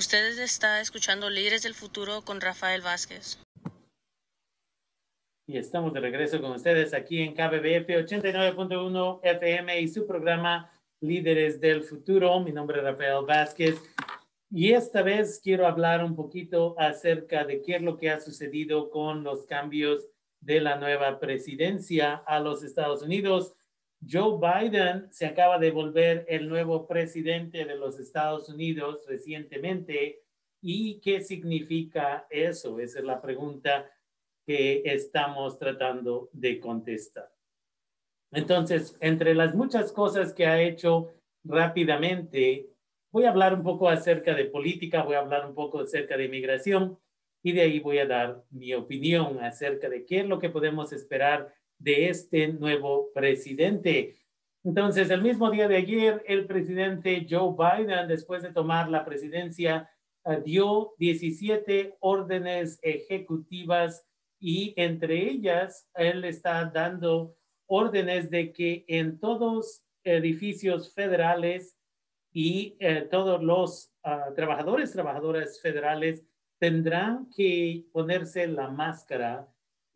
[0.00, 3.38] Ustedes está escuchando Líderes del Futuro con Rafael Vázquez.
[5.46, 11.60] Y estamos de regreso con ustedes aquí en KBBF 89.1 FM y su programa Líderes
[11.60, 12.40] del Futuro.
[12.40, 13.78] Mi nombre es Rafael Vázquez.
[14.50, 18.88] Y esta vez quiero hablar un poquito acerca de qué es lo que ha sucedido
[18.88, 20.08] con los cambios
[20.40, 23.54] de la nueva presidencia a los Estados Unidos.
[24.08, 30.22] Joe Biden se acaba de volver el nuevo presidente de los Estados Unidos recientemente.
[30.62, 32.80] ¿Y qué significa eso?
[32.80, 33.90] Esa es la pregunta
[34.46, 37.30] que estamos tratando de contestar.
[38.32, 41.12] Entonces, entre las muchas cosas que ha hecho
[41.44, 42.70] rápidamente,
[43.12, 46.24] voy a hablar un poco acerca de política, voy a hablar un poco acerca de
[46.24, 46.98] inmigración
[47.42, 50.92] y de ahí voy a dar mi opinión acerca de qué es lo que podemos
[50.92, 54.16] esperar de este nuevo presidente.
[54.62, 59.90] Entonces, el mismo día de ayer, el presidente Joe Biden, después de tomar la presidencia,
[60.26, 64.06] eh, dio 17 órdenes ejecutivas
[64.38, 67.34] y entre ellas, él está dando
[67.66, 71.76] órdenes de que en todos edificios federales
[72.32, 76.24] y eh, todos los ah, trabajadores, trabajadoras federales
[76.58, 79.48] tendrán que ponerse la máscara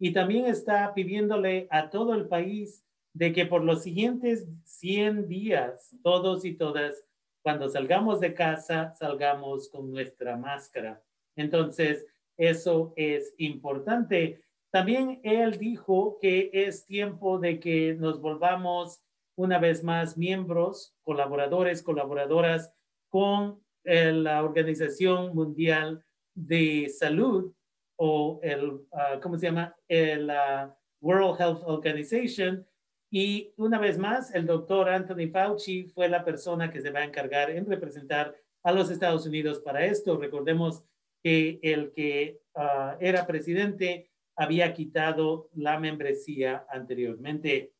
[0.04, 5.96] y también está pidiéndole a todo el país de que por los siguientes 100 días,
[6.02, 7.02] todos y todas,
[7.42, 11.02] cuando salgamos de casa, salgamos con nuestra máscara.
[11.36, 12.04] Entonces,
[12.36, 14.44] eso es importante.
[14.70, 19.02] También él dijo que es tiempo de que nos volvamos
[19.36, 22.74] una vez más miembros, colaboradores, colaboradoras
[23.08, 27.54] con eh, la Organización Mundial de Salud
[27.96, 29.76] o el, ah, ¿cómo se llama?
[29.88, 32.66] El ah, World Health Organization.
[33.10, 37.04] Y una vez más, el doctor Anthony Fauci fue la persona que se va a
[37.04, 40.16] encargar en representar a los Estados Unidos para esto.
[40.16, 40.84] Recordemos
[41.22, 47.72] que el que ah, era presidente había quitado la membresía anteriormente.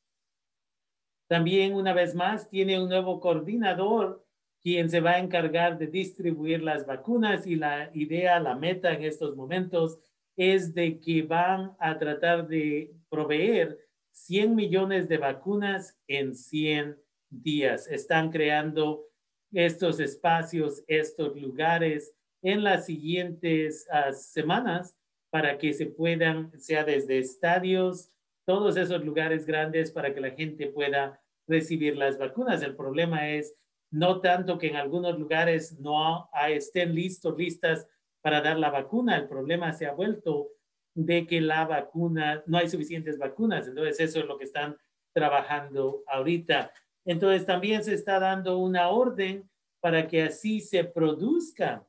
[1.27, 4.24] También, una vez más, tiene un nuevo coordinador
[4.65, 9.05] quien se va a encargar de distribuir las vacunas y la idea, la meta en
[9.05, 9.99] estos momentos
[10.37, 13.79] es de que van a tratar de proveer
[14.13, 16.97] 100 millones de vacunas en 100
[17.29, 17.87] días.
[17.89, 19.05] Están creando
[19.53, 24.97] estos espacios, estos lugares en las siguientes ah, semanas
[25.29, 28.11] para que se puedan, sea desde estadios,
[28.47, 32.63] todos esos lugares grandes para que la gente pueda recibir las vacunas.
[32.63, 33.55] El problema es
[33.95, 37.87] no tanto que en algunos lugares no estén listos, listas
[38.21, 39.17] para dar la vacuna.
[39.17, 40.49] El problema se ha vuelto
[40.95, 43.69] de que la vacuna, no hay suficientes vacunas.
[43.69, 44.77] Entonces, eso es lo que están
[45.15, 46.73] trabajando ahorita.
[47.05, 49.49] Entonces, también se está dando una orden
[49.81, 51.85] para que así se produzcan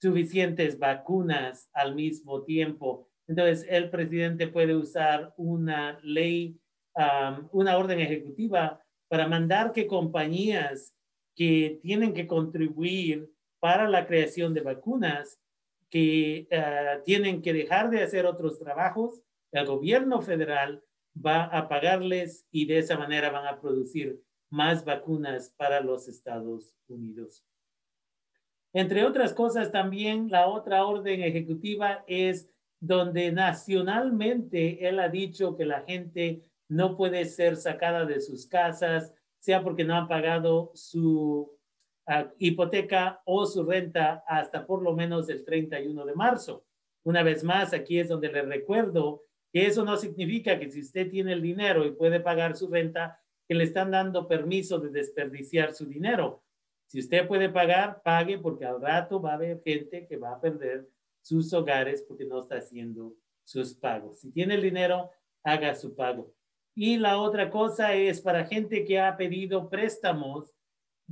[0.00, 3.10] suficientes vacunas al mismo tiempo.
[3.28, 6.58] Entonces, el presidente puede usar una ley,
[6.94, 10.94] um, una orden ejecutiva para mandar que compañías
[11.34, 15.40] que tienen que contribuir para la creación de vacunas,
[15.88, 19.22] que uh, tienen que dejar de hacer otros trabajos,
[19.52, 20.82] el gobierno federal
[21.14, 24.20] va a pagarles y de esa manera van a producir
[24.50, 27.44] más vacunas para los Estados Unidos.
[28.72, 32.48] Entre otras cosas, también la otra orden ejecutiva es
[32.80, 39.12] donde nacionalmente él ha dicho que la gente no puede ser sacada de sus casas,
[39.42, 41.58] sea porque no han pagado su
[42.06, 46.64] uh, hipoteca o su renta hasta por lo menos el 31 de marzo.
[47.02, 51.10] Una vez más, aquí es donde le recuerdo que eso no significa que si usted
[51.10, 55.74] tiene el dinero y puede pagar su renta, que le están dando permiso de desperdiciar
[55.74, 56.44] su dinero.
[56.86, 60.40] Si usted puede pagar, pague porque al rato va a haber gente que va a
[60.40, 60.88] perder
[61.20, 64.20] sus hogares porque no está haciendo sus pagos.
[64.20, 65.10] Si tiene el dinero,
[65.42, 66.32] haga su pago.
[66.74, 70.54] Y la otra cosa es para gente que ha pedido préstamos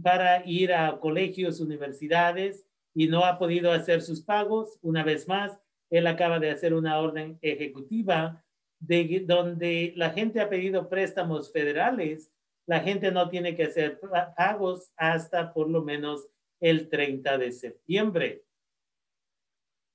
[0.02, 4.78] para ir a colegios, universidades y no ha podido hacer sus pagos.
[4.82, 5.58] Una vez más,
[5.90, 8.42] él acaba de hacer una orden ejecutiva
[8.78, 12.32] de donde la gente ha pedido préstamos federales
[12.70, 13.98] la gente no tiene que hacer
[14.36, 16.28] pagos hasta por lo menos
[16.60, 18.44] el 30 de septiembre.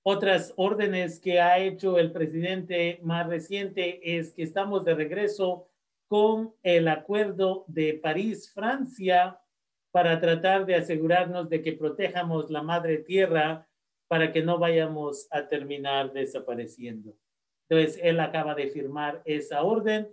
[0.08, 5.68] Otras órdenes que ha hecho el presidente más reciente es que estamos de regreso
[6.08, 9.42] con el acuerdo de París, Francia,
[9.90, 13.68] para tratar de asegurarnos de que protejamos la madre tierra
[14.08, 17.18] para que no vayamos a terminar desapareciendo.
[17.68, 20.08] Entonces, él acaba de firmar esa orden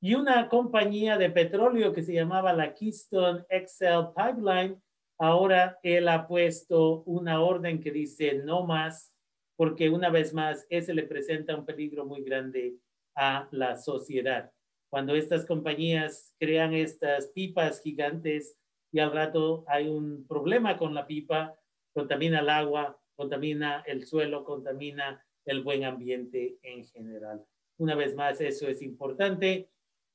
[0.00, 4.80] y una compañía de petróleo que se llamaba la Keystone XL Pipeline
[5.22, 9.14] Ahora él ha puesto una orden que dice no más,
[9.54, 12.74] porque una vez más ese le presenta un peligro muy grande
[13.14, 14.50] a la sociedad.
[14.90, 18.58] Cuando estas compañías crean estas pipas gigantes
[18.90, 21.56] y al rato hay un problema con la pipa,
[21.94, 27.44] contamina el agua, contamina el suelo, contamina el buen ambiente en general.
[27.78, 29.70] Una vez más, eso es importante.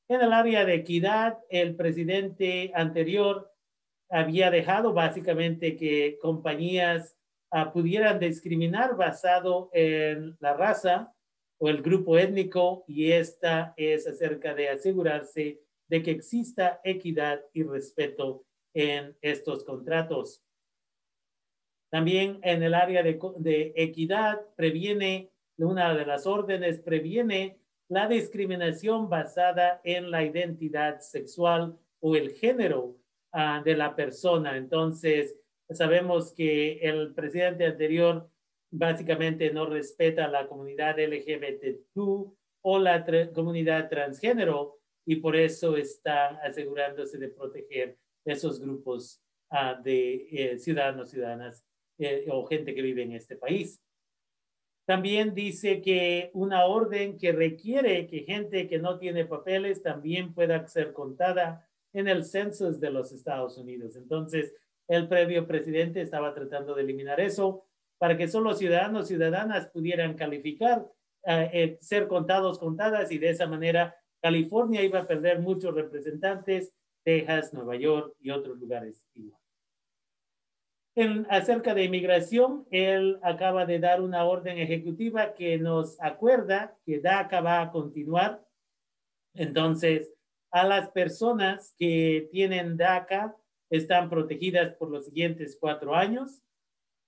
[0.09, 3.54] En el área de equidad, el presidente anterior
[4.09, 7.18] había dejado básicamente que compañías
[7.51, 11.13] uh, pudieran discriminar basado en la raza
[11.59, 17.63] o el grupo étnico y esta es acerca de asegurarse de que exista equidad y
[17.63, 20.44] respeto en estos contratos.
[21.89, 27.59] También en el área de, de equidad previene, una de las órdenes previene
[27.89, 32.98] la discriminación basada en la identidad sexual o el género
[33.33, 34.57] uh, de la persona.
[34.57, 35.35] Entonces,
[35.69, 38.29] sabemos que el presidente anterior
[38.71, 41.97] básicamente no respeta a la comunidad LGBTQ
[42.62, 49.21] o la comunidad transgénero y por eso está asegurándose de proteger esos grupos
[49.51, 51.65] uh, de eh, ciudadanos, ciudadanas
[51.97, 53.81] eh, o gente que vive en este país.
[54.85, 60.65] También dice que una orden que requiere que gente que no tiene papeles también pueda
[60.68, 63.95] ser contada en el censo de los Estados Unidos.
[63.95, 64.53] Entonces,
[64.87, 67.65] el previo presidente estaba tratando de eliminar eso
[67.97, 70.85] para que solo ciudadanos, ciudadanas pudieran calificar,
[71.25, 76.73] eh, eh, ser contados, contadas, y de esa manera California iba a perder muchos representantes,
[77.03, 79.39] Texas, Nueva York y otros lugares igual
[81.29, 87.41] acerca de inmigración, él acaba de dar una orden ejecutiva que nos acuerda que DACA
[87.41, 88.43] va a continuar.
[89.35, 90.11] Entonces,
[90.51, 93.35] a las personas que tienen DACA
[93.69, 96.44] están protegidas por los siguientes cuatro años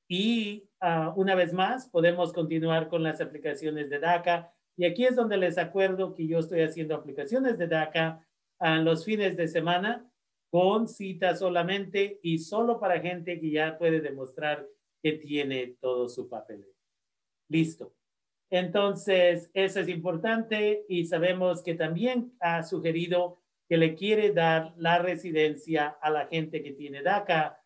[0.10, 4.52] y uh, una vez más podemos continuar con las aplicaciones de DACA.
[4.76, 8.26] Y aquí es donde les acuerdo que yo estoy haciendo aplicaciones de DACA
[8.60, 10.10] a los fines de semana
[10.52, 14.68] con cita solamente y solo para gente que ya puede demostrar
[15.02, 16.66] que tiene todo su papel.
[17.50, 17.94] Listo.
[18.50, 24.98] Entonces, eso es importante y sabemos que también ha sugerido que le quiere dar la
[25.00, 27.62] residencia a la gente que tiene DACA.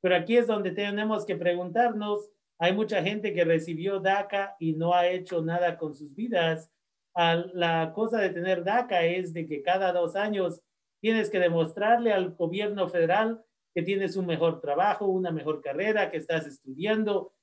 [0.00, 4.94] Pero aquí es donde tenemos que preguntarnos, hay mucha gente que recibió DACA y no
[4.94, 6.70] ha hecho nada con sus vidas.
[7.14, 10.64] La cosa de tener DACA es de que cada dos años
[11.04, 13.44] Tienes que demostrarle al gobierno federal
[13.74, 17.33] que tienes un mejor trabajo, una mejor carrera, que estás estudiando.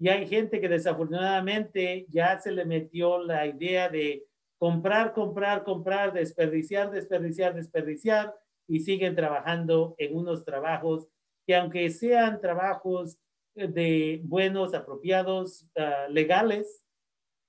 [0.00, 4.24] Y hay gente que desafortunadamente ya se le metió la idea de
[4.58, 8.34] comprar, comprar, comprar, desperdiciar, desperdiciar, desperdiciar
[8.66, 11.06] y siguen trabajando en unos trabajos
[11.46, 13.18] que aunque sean trabajos
[13.54, 16.82] de buenos, apropiados, uh, legales,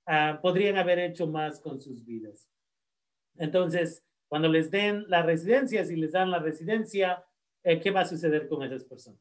[0.06, 2.50] uh, podrían haber hecho más con sus vidas.
[3.36, 7.24] Entonces, cuando les den la residencia, si les dan la residencia,
[7.64, 9.20] eh, ¿qué va a suceder con esas personas?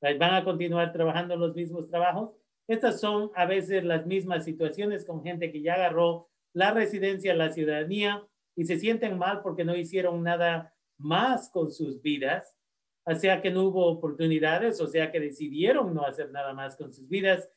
[0.00, 2.43] ¿Van a continuar trabajando los mismos trabajos?
[2.68, 7.52] Estas son a veces las mismas situaciones con gente que ya agarró la residencia, la
[7.52, 8.26] ciudadanía
[8.56, 12.56] y se sienten mal porque no hicieron nada más con sus vidas,
[13.04, 16.92] o sea que no hubo oportunidades, o sea que decidieron no hacer nada más con
[16.92, 17.50] sus vidas.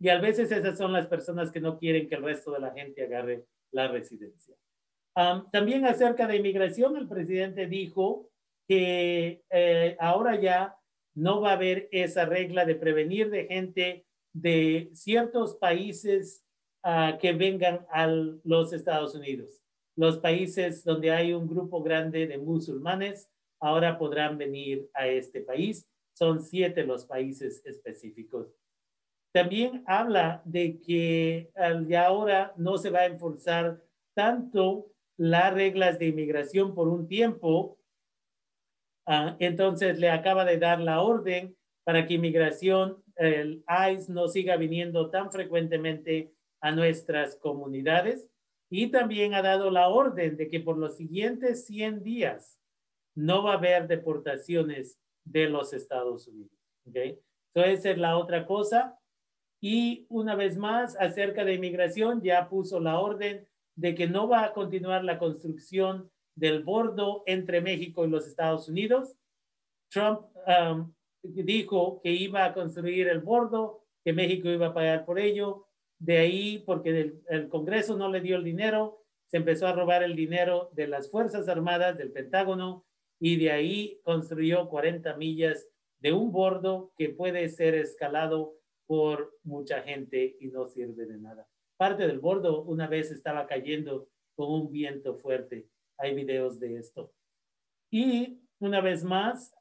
[0.00, 2.72] Y a veces esas son las personas que no quieren que el resto de la
[2.72, 4.56] gente agarre la residencia
[5.50, 8.30] también acerca de inmigración, el presidente dijo
[8.68, 10.76] que eh, ahora ya
[11.14, 16.44] no va a haber esa regla de prevenir de gente de ciertos países
[16.82, 19.60] ah, que vengan a los Estados Unidos.
[19.96, 23.30] Los países donde hay un grupo grande de musulmanes
[23.60, 25.90] ahora podrán venir a este país.
[26.14, 28.54] Son siete los países específicos.
[29.32, 31.50] También habla de que
[31.86, 33.82] ya ahora no se va a enforzar
[34.14, 37.78] tanto las reglas de inmigración por un tiempo.
[39.06, 44.56] Ah, entonces le acaba de dar la orden para que inmigración, el ICE, no siga
[44.56, 48.26] viniendo tan frecuentemente a nuestras comunidades.
[48.70, 52.58] Y también ha dado la orden de que por los siguientes 100 días
[53.14, 56.58] no va a haber deportaciones de los Estados Unidos.
[56.86, 57.18] ¿okay?
[57.54, 58.98] Entonces, esa es la otra cosa.
[59.60, 64.44] Y una vez más, acerca de inmigración, ya puso la orden de que no va
[64.44, 69.16] a continuar la construcción del bordo entre México y los Estados Unidos.
[69.90, 75.18] Trump um, dijo que iba a construir el bordo, que México iba a pagar por
[75.18, 75.66] ello.
[75.98, 80.14] De ahí, porque el, Congreso no le dio el dinero, se empezó a robar el
[80.14, 82.84] dinero de las Fuerzas Armadas, del Pentágono,
[83.20, 88.54] y de ahí construyó 40 millas de un bordo que puede ser escalado
[88.86, 91.48] por mucha gente y no sirve de nada.
[91.76, 95.68] Parte del bordo una vez estaba cayendo con un viento fuerte.
[95.98, 97.12] Hay videos de esto.
[97.90, 99.54] Y una vez más,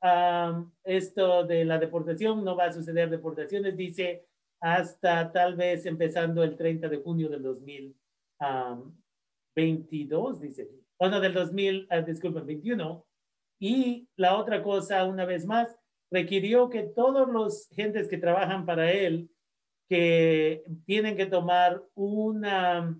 [0.84, 4.25] esto de la deportación, no va a suceder deportaciones, dice
[4.60, 11.88] hasta tal vez empezando el 30 de junio del 2022, dice, o no, del 2000,
[11.92, 13.06] uh, disculpen, 21.
[13.60, 15.77] Y la otra cosa, una vez más,
[16.12, 19.30] requirió que todos los gentes que trabajan para él,
[19.89, 23.00] que tienen que tomar una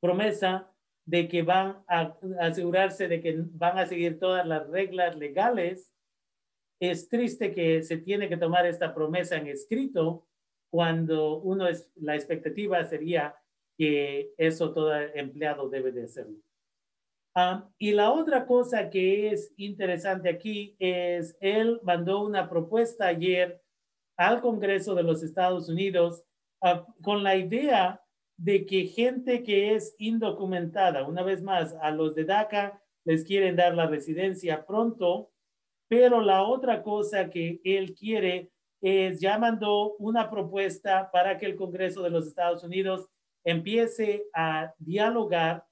[0.00, 0.71] promesa
[1.04, 5.92] de que van a asegurarse de que van a seguir todas las reglas legales.
[6.80, 10.26] Es triste que se tiene que tomar esta promesa en escrito
[10.70, 13.36] cuando uno es, la expectativa sería
[13.76, 16.38] que eso todo empleado debe de hacerlo.
[17.34, 23.62] Ah, y la otra cosa que es interesante aquí es, él mandó una propuesta ayer
[24.18, 26.24] al Congreso de los Estados Unidos
[26.62, 28.01] ah, con la idea
[28.36, 33.56] de que gente que es indocumentada, una vez más, a los de DACA les quieren
[33.56, 35.30] dar la residencia pronto,
[35.88, 41.56] pero la otra cosa que él quiere es, ya mandó una propuesta para que el
[41.56, 43.08] Congreso de los Estados Unidos
[43.44, 45.64] empiece a dialogar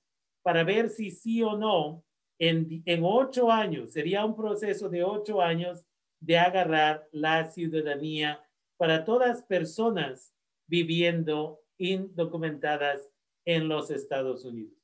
[0.42, 2.04] para ver si sí o no,
[2.38, 5.84] en, en ocho años, sería un proceso de ocho años
[6.20, 8.42] de agarrar la ciudadanía
[8.78, 10.32] para todas personas
[10.66, 13.08] viviendo indocumentadas
[13.44, 14.78] en los Estados Unidos.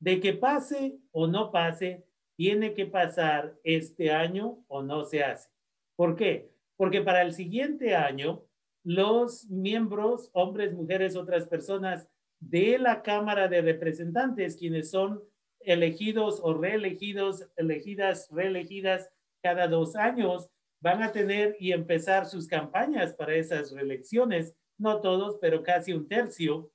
[0.00, 5.50] De que pase o no pase, tiene que pasar este año o no se hace.
[5.96, 6.48] ¿Por qué?
[6.76, 8.44] Porque para el siguiente año,
[8.84, 15.20] los miembros, hombres, mujeres, otras personas de la Cámara de Representantes, quienes son
[15.60, 19.10] elegidos o reelegidos, elegidas, reelegidas
[19.42, 20.48] cada dos años,
[20.80, 26.08] van a tener y empezar sus campañas para esas reelecciones no todos, pero casi un
[26.08, 26.70] tercio.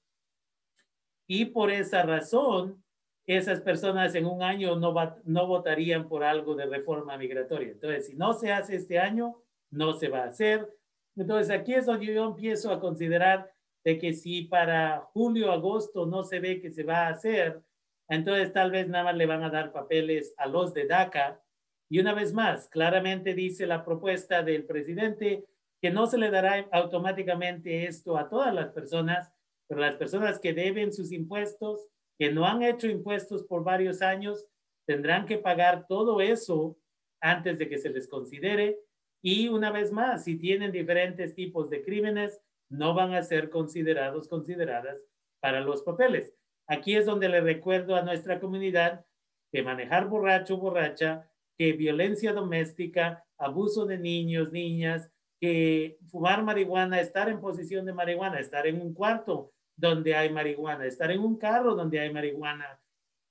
[1.27, 2.83] Y por esa razón,
[3.25, 4.93] esas personas en un año no,
[5.24, 7.72] no votarían por algo de reforma migratoria.
[7.72, 9.41] Entonces, si no se hace este año,
[9.72, 10.69] no se va a hacer.
[11.15, 13.51] Entonces, aquí es donde yo empiezo a considerar
[13.83, 17.62] de que si para julio, agosto no se ve que se va a hacer,
[18.07, 21.41] entonces tal vez nada más le van a dar papeles a los de DACA.
[21.89, 25.45] Y una vez más, claramente dice la propuesta del presidente
[25.83, 29.29] que no se le dará automáticamente esto a todas las personas,
[29.67, 34.45] pero las personas que deben sus impuestos, que no han hecho impuestos por varios años,
[34.87, 36.77] tendrán que pagar todo eso
[37.19, 38.79] antes de que se les considere.
[39.21, 44.29] Y una vez más, si tienen diferentes tipos de crímenes, no van a ser considerados,
[44.29, 45.01] consideradas
[45.41, 46.33] para los papeles.
[46.65, 49.05] Aquí es donde le recuerdo a nuestra comunidad
[49.51, 55.11] que manejar borracho, borracha, que violencia doméstica, abuso de niños, niñas,
[55.43, 60.85] que fumar marihuana, estar en posición de marihuana, estar en un cuarto donde hay marihuana,
[60.85, 62.79] estar en un carro donde hay marihuana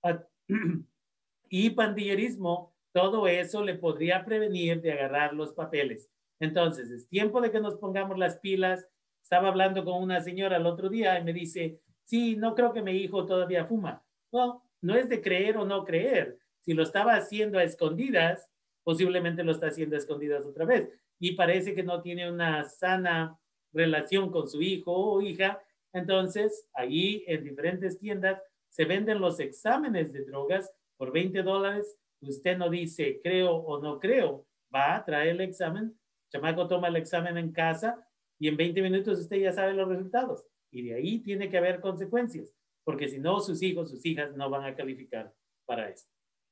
[0.03, 0.23] ah,
[1.49, 6.11] y pandillerismo, todo eso le podría prevenir de agarrar los papeles.
[6.39, 8.87] Entonces, es tiempo de que nos pongamos las pilas.
[9.23, 12.83] Estaba hablando con una señora el otro día y me dice, sí, no creo que
[12.83, 14.05] mi hijo todavía fuma.
[14.31, 16.37] No, no es de creer o no creer.
[16.61, 18.51] Si lo estaba haciendo a escondidas,
[18.83, 20.91] posiblemente lo está haciendo a escondidas otra vez
[21.23, 23.39] y parece que no tiene una sana
[23.73, 25.63] relación con su hijo o hija,
[25.93, 31.97] entonces ahí en diferentes tiendas se venden los exámenes de drogas por 20 dólares.
[32.23, 35.97] Usted no dice creo o no creo, va, a traer el examen,
[36.33, 38.05] chamaco toma el examen en casa
[38.41, 40.45] y en 20 minutos usted ya sabe los resultados.
[40.73, 42.53] Y de ahí tiene que haber consecuencias,
[42.83, 45.33] porque si no, sus hijos, sus hijas no van a calificar
[45.67, 46.11] para esto.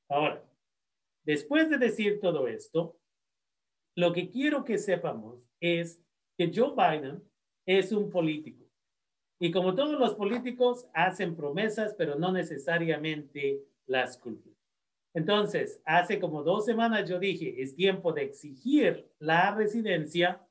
[0.08, 0.44] Ahora,
[1.24, 3.00] después de decir todo esto,
[4.00, 6.02] lo que quiero que sepamos es
[6.38, 7.22] que Joe Biden
[7.66, 8.64] es un político.
[9.38, 14.56] Y como todos los políticos, hacen promesas, pero no necesariamente las cumplen.
[15.14, 20.46] Entonces, hace como dos semanas yo dije, es tiempo de exigir la residencia.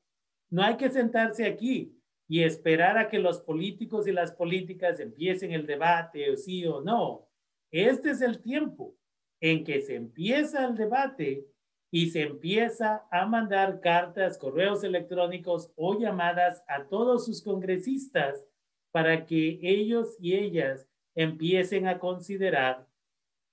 [0.50, 1.96] No hay que sentarse aquí
[2.28, 6.80] y esperar a que los políticos y las políticas empiecen el debate, o sí o
[6.82, 7.28] no.
[7.72, 8.96] Este es el tiempo
[9.40, 11.46] en que se empieza el debate
[11.90, 18.46] y se empieza a mandar cartas, correos electrónicos o llamadas a todos sus congresistas
[18.92, 22.86] para que ellos y ellas empiecen a considerar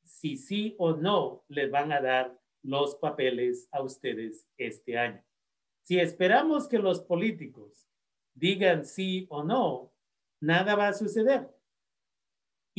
[0.03, 5.23] si sí o no les van a dar los papeles a ustedes este año.
[5.83, 7.87] Si esperamos que los políticos
[8.33, 9.93] digan sí o no,
[10.39, 11.56] nada va a suceder.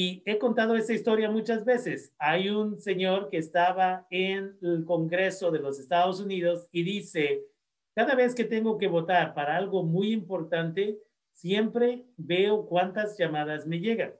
[0.01, 2.15] Y he contado esa historia muchas veces.
[2.21, 7.43] Hay un señor que estaba en el Congreso de los Estados Unidos y dice
[7.97, 11.01] Cada vez que tengo que votar para algo muy importante,
[11.33, 14.15] siempre veo cuántas llamadas me llegan.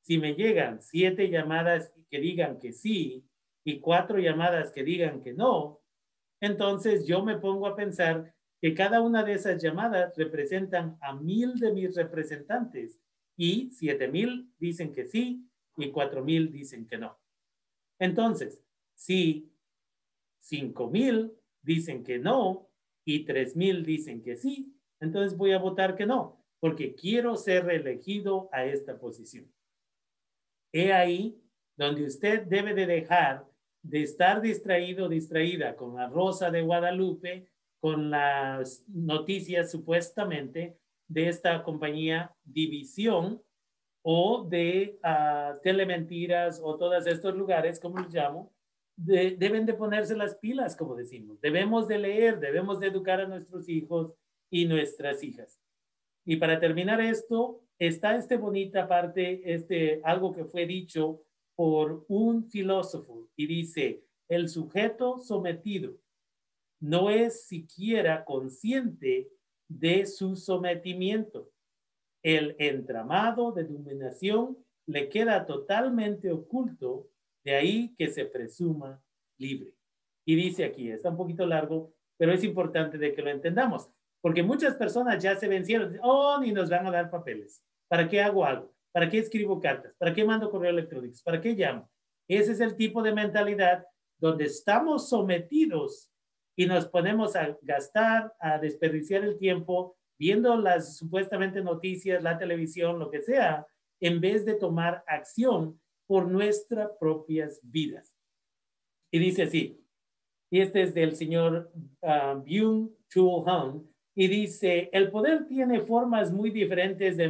[0.00, 3.24] Si me llegan siete llamadas que digan que sí
[3.62, 5.78] y cuatro llamadas que digan que no,
[6.40, 11.60] entonces yo me pongo a pensar que cada una de esas llamadas representan a mil
[11.60, 13.01] de mis representantes
[13.36, 17.18] y siete mil dicen que sí y cuatro mil dicen que no.
[17.98, 18.62] Entonces,
[18.94, 19.50] si
[20.40, 22.68] cinco mil dicen que no
[23.04, 27.64] y tres mil dicen que sí, entonces voy a votar que no, porque quiero ser
[27.64, 29.52] reelegido a esta posición.
[30.72, 31.40] He ahí
[31.76, 33.46] donde usted debe de dejar
[33.82, 37.48] de estar distraído, distraída con la Rosa de Guadalupe,
[37.80, 40.78] con las noticias supuestamente
[41.12, 43.42] de esta compañía División
[44.02, 48.52] o de uh, Telementiras o todos estos lugares, como los llamo,
[48.96, 51.40] deben de ponerse las pilas, como decimos.
[51.40, 54.12] Debemos de leer, debemos de educar a nuestros hijos
[54.50, 55.60] y nuestras hijas.
[56.24, 61.22] Y para terminar esto, está esta bonita parte, este, algo que fue dicho
[61.54, 65.96] por un filósofo y dice, el sujeto sometido
[66.80, 69.28] no es siquiera consciente
[69.78, 71.50] de su sometimiento.
[72.22, 77.08] El entramado de dominación le queda totalmente oculto,
[77.44, 79.02] de ahí que se presuma
[79.38, 79.74] libre.
[80.24, 84.42] Y dice aquí, está un poquito largo, pero es importante de que lo entendamos, porque
[84.42, 87.64] muchas personas ya se vencieron, oh, ni nos van a dar papeles.
[87.88, 88.72] ¿Para qué hago algo?
[88.92, 89.94] ¿Para qué escribo cartas?
[89.98, 91.16] ¿Para qué mando correo electrónico?
[91.24, 91.90] ¿Para qué llamo?
[92.28, 93.84] Ese es el tipo de mentalidad
[94.20, 96.11] donde estamos sometidos
[96.62, 103.00] y nos ponemos a gastar, a desperdiciar el tiempo viendo las supuestamente noticias, la televisión,
[103.00, 103.66] lo que sea,
[104.00, 108.14] en vez de tomar acción por nuestras propias vidas.
[109.10, 109.84] Y dice así,
[110.52, 116.50] y este es del señor uh, Byung-Chul Han, y dice, el poder tiene formas muy
[116.50, 117.28] diferentes de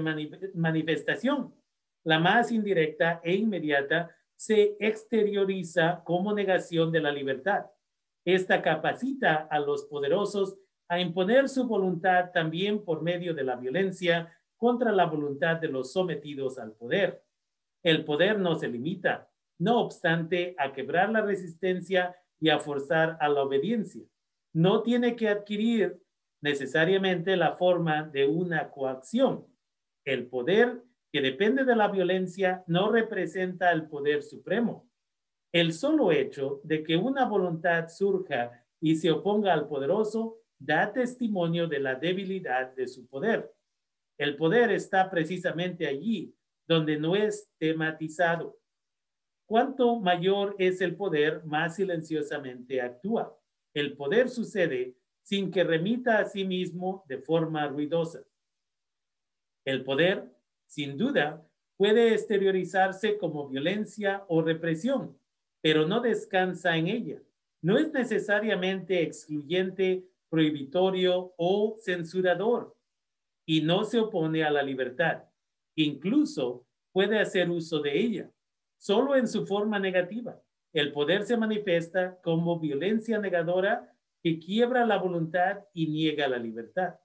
[0.55, 1.55] manifestación.
[2.05, 7.65] La más indirecta e inmediata se exterioriza como negación de la libertad.
[8.25, 10.57] Esta capacita a los poderosos
[10.89, 15.93] a imponer su voluntad también por medio de la violencia contra la voluntad de los
[15.93, 17.25] sometidos al poder.
[17.83, 23.29] El poder no se limita, no obstante, a quebrar la resistencia y a forzar a
[23.29, 24.05] la obediencia.
[24.53, 26.01] No tiene que adquirir
[26.43, 29.47] necesariamente la forma de una coacción.
[30.05, 30.83] El poder
[31.13, 34.89] que depende de la violencia no representa el poder supremo.
[35.53, 41.67] El solo hecho de que una voluntad surja y se oponga al poderoso da testimonio
[41.69, 43.53] de la debilidad de su poder.
[44.19, 46.35] El poder está precisamente allí
[46.67, 48.59] donde no es tematizado.
[49.47, 53.37] Cuanto mayor es el poder, más silenciosamente actúa.
[53.75, 58.25] El poder sucede sin que remita a sí mismo de forma ruidosa.
[59.65, 60.25] El poder,
[60.67, 65.19] sin duda, puede exteriorizarse como violencia o represión,
[65.63, 67.23] pero no descansa en ella.
[67.63, 72.77] No es necesariamente excluyente, prohibitorio o censurador
[73.47, 75.25] y no se opone a la libertad.
[75.77, 78.31] Incluso puede hacer uso de ella,
[78.79, 80.43] solo en su forma negativa.
[80.73, 86.99] El poder se manifiesta como violencia negadora que quiebra la voluntad y niega la libertad.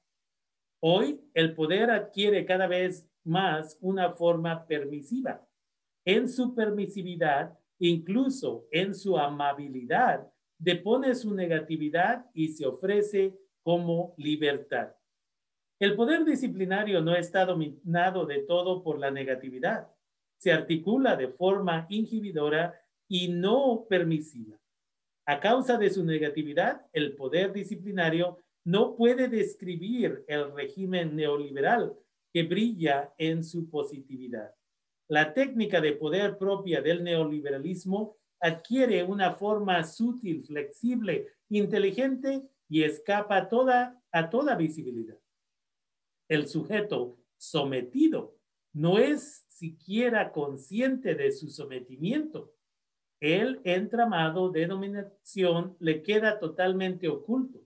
[0.80, 5.46] Hoy el poder adquiere cada vez más una forma permisiva.
[6.06, 14.96] En su permisividad, incluso en su amabilidad, depone su negatividad y se ofrece como libertad.
[15.80, 19.88] El poder disciplinario no está dominado de todo por la negatividad.
[20.40, 24.60] Se articula de forma inhibidora y no permisiva.
[25.28, 31.96] A causa de su negatividad, el poder disciplinario no puede describir el régimen neoliberal
[32.34, 34.57] que brilla en su positividad.
[35.08, 43.38] La técnica de poder propia del neoliberalismo adquiere una forma sutil, flexible, inteligente y escapa
[43.38, 45.18] a toda, visibilidad.
[46.28, 48.38] El sujeto sometido
[48.74, 52.54] no es siquiera consciente de su sometimiento
[53.20, 57.60] el entramado de dominación le queda totalmente oculto.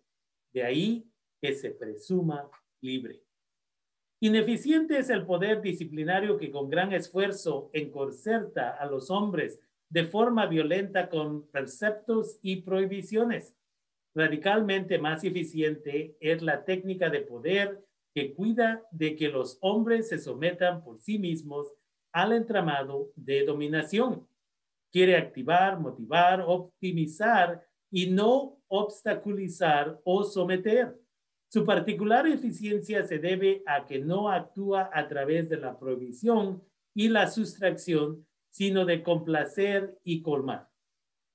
[0.54, 2.50] De ahí que se presuma
[2.82, 3.24] libre.
[4.22, 10.46] Ineficiente es el poder disciplinario que con gran esfuerzo encorcerta a los hombres de forma
[10.46, 13.56] violenta con preceptos y prohibiciones.
[14.16, 20.20] Radicalmente más eficiente es la técnica de poder que cuida de que los hombres se
[20.20, 21.74] sometan por sí mismos
[22.14, 24.28] al entramado de dominación
[24.92, 31.00] quiere activar, motivar, optimizar y no obstaculizar o someter.
[31.54, 36.64] Su particular eficiencia se debe a que no actúa a través de la prohibición
[36.96, 40.70] y la sustracción, sino de complacer y colmar.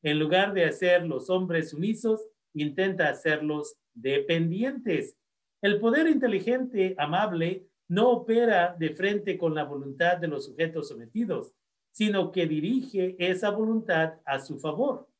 [0.02, 5.18] En lugar de hacer los hombres sumisos, intenta hacerlos dependientes.
[5.60, 11.52] El poder inteligente, amable, no opera de frente con la voluntad de los sujetos sometidos,
[11.92, 15.10] sino que dirige esa voluntad a su favor.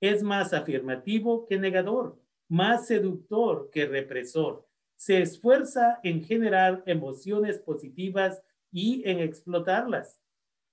[0.00, 4.66] Es más afirmativo que negador más seductor que represor.
[4.96, 10.20] Se esfuerza en generar emociones positivas y en explotarlas.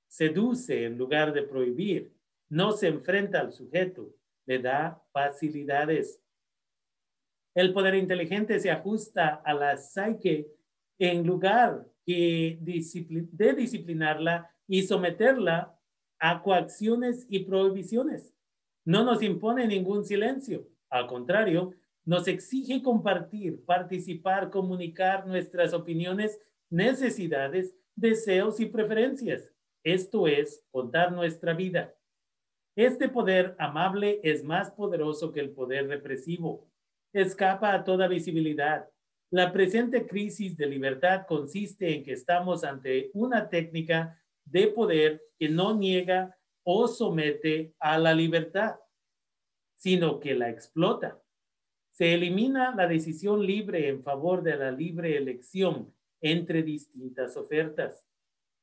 [0.07, 2.13] Seduce en lugar de prohibir.
[2.49, 4.13] No se enfrenta al sujeto.
[4.45, 6.21] Le da facilidades.
[7.53, 10.51] El poder inteligente se ajusta a la psique
[10.99, 12.57] en lugar de
[13.55, 15.77] disciplinarla y someterla
[16.19, 18.33] a coacciones y prohibiciones.
[18.85, 21.73] No nos impone ningún silencio al contrario,
[22.05, 29.49] nos exige compartir, participar, comunicar nuestras opiniones, necesidades, deseos y preferencias.
[29.83, 31.95] Esto es contar nuestra vida.
[32.75, 36.67] Este poder amable es más poderoso que el poder represivo.
[37.13, 38.87] Escapa a toda visibilidad.
[39.31, 45.47] La presente crisis de libertad consiste en que estamos ante una técnica de poder que
[45.47, 48.75] no niega o somete a la libertad
[49.81, 51.19] sino que la explota.
[51.89, 55.91] Se elimina la decisión libre en favor de la libre elección
[56.21, 58.07] entre distintas ofertas.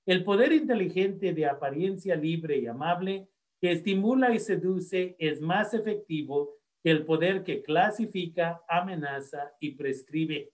[0.07, 3.29] El poder inteligente de apariencia libre y amable
[3.61, 6.55] que estimula y seduce es más efectivo
[6.85, 10.53] que el poder que clasifica, amenaza y prescribe.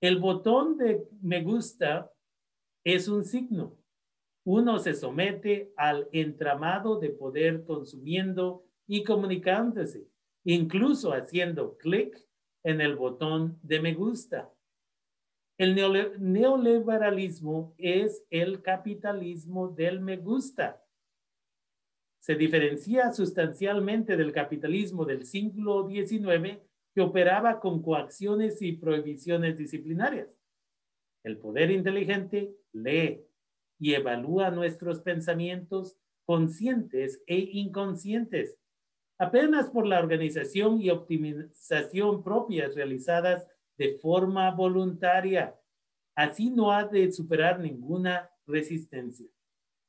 [0.00, 2.12] El botón de me gusta
[2.84, 3.76] es un signo.
[4.44, 10.08] Uno se somete al entramado de poder consumiendo y comunicándose,
[10.42, 12.26] incluso haciendo clic
[12.64, 14.52] en el botón de me gusta.
[15.56, 15.76] El
[16.18, 20.84] neoliberalismo es el capitalismo del me gusta.
[22.18, 26.58] Se diferencia sustancialmente del capitalismo del siglo XIX
[26.92, 30.36] que operaba con coacciones y prohibiciones disciplinarias.
[31.22, 33.24] El poder inteligente lee
[33.78, 38.59] y evalúa nuestros pensamientos conscientes e inconscientes
[39.20, 45.54] apenas por la organización y optimización propias realizadas de forma voluntaria.
[46.14, 49.26] Así no ha de superar ninguna resistencia.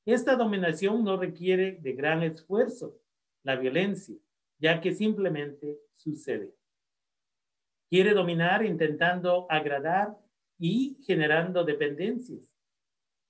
[0.06, 3.00] Esta dominación no requiere de gran esfuerzo,
[3.44, 4.18] la violencia,
[4.60, 6.54] ya que simplemente sucede.
[7.90, 10.18] Quiere dominar intentando agradar
[10.60, 12.54] y generando dependencias.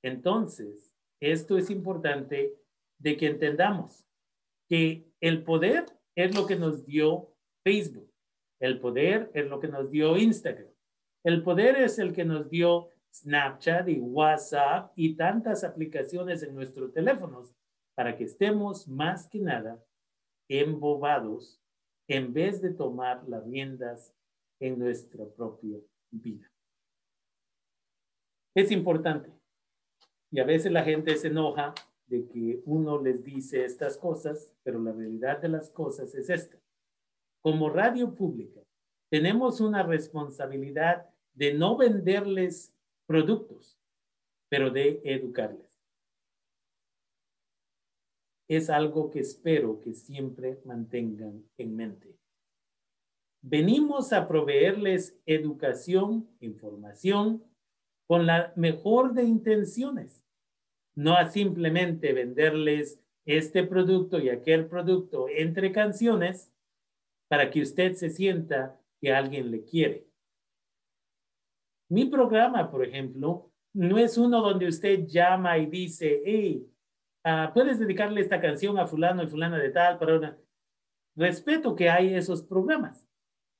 [0.01, 2.55] Entonces, esto es importante
[2.97, 4.03] de que entendamos
[4.71, 8.09] que el poder es lo que nos dio Facebook,
[8.61, 10.71] el poder es lo que nos dio Instagram,
[11.25, 16.93] el poder es el que nos dio Snapchat y WhatsApp y tantas aplicaciones en nuestros
[16.93, 17.53] teléfonos
[17.95, 19.83] para que estemos más que nada
[20.47, 21.61] embobados
[22.07, 24.15] en vez de tomar las riendas
[24.61, 25.79] en nuestra propia
[26.11, 26.49] vida.
[28.55, 29.33] Es importante.
[30.31, 31.73] Y a veces la gente se enoja
[32.11, 36.59] de que uno les dice estas cosas, pero la realidad de las cosas es esta.
[37.41, 38.59] Como radio pública,
[39.09, 42.75] tenemos una responsabilidad de no venderles
[43.07, 43.79] productos,
[44.49, 45.81] pero de educarles.
[48.49, 52.13] Es algo que espero que siempre mantengan en mente.
[53.41, 57.41] Venimos a proveerles educación, información,
[58.05, 60.25] con la mejor de intenciones
[61.01, 66.53] no a simplemente venderles este producto y aquel producto entre canciones
[67.27, 70.07] para que usted se sienta que alguien le quiere.
[71.89, 76.69] Mi programa, por ejemplo, no es uno donde usted llama y dice, hey,
[77.23, 80.37] ah, puedes dedicarle esta canción a fulano y fulana de tal para una...
[81.15, 83.09] Respeto que hay esos programas,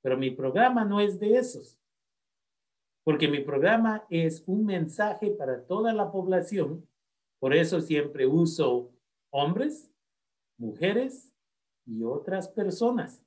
[0.02, 1.78] pero mi programa no es de esos,
[3.04, 6.88] porque mi programa es un mensaje para toda la población
[7.42, 8.94] por eso siempre uso
[9.32, 9.92] hombres,
[10.60, 11.34] mujeres
[11.88, 13.26] y otras personas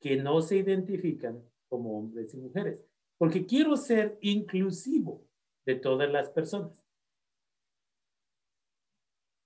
[0.00, 2.80] que no se identifican como hombres y mujeres,
[3.18, 5.26] porque quiero ser inclusivo
[5.66, 6.82] de todas las personas.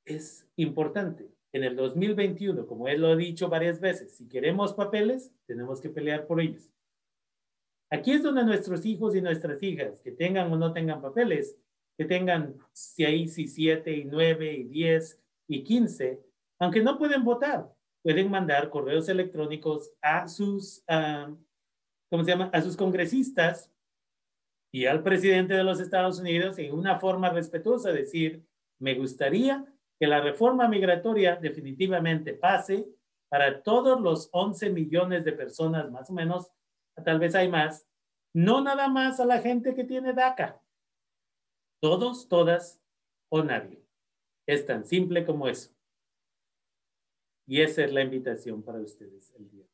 [0.04, 1.32] Es importante.
[1.52, 5.90] En el 2021, como él lo ha dicho varias veces, si queremos papeles, tenemos que
[5.90, 6.70] pelear por ellos.
[7.90, 11.58] Aquí es donde nuestros hijos y nuestras hijas, que tengan o no tengan papeles,
[12.02, 16.20] que tengan 6 y 7 y 9 y 10 y 15,
[16.58, 20.84] aunque no pueden votar, pueden mandar correos electrónicos a sus
[22.10, 22.50] ¿cómo se llama?
[22.52, 23.70] A sus congresistas
[24.72, 28.44] y al presidente de los Estados Unidos en una forma respetuosa decir,
[28.80, 29.64] me gustaría
[29.98, 32.86] que la reforma migratoria definitivamente pase
[33.30, 36.50] para todos los 11 millones de personas, más o menos,
[37.04, 37.86] tal vez hay más,
[38.34, 40.61] no nada más a la gente que tiene DACA,
[41.82, 42.80] todos, todas
[43.28, 43.84] o nadie.
[44.46, 45.72] Es tan simple como eso.
[47.44, 49.71] Y esa es la invitación para ustedes el día.